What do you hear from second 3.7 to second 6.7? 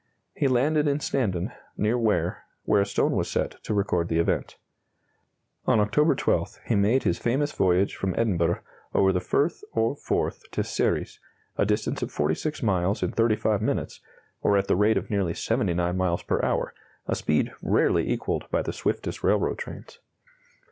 record the event. On October 12,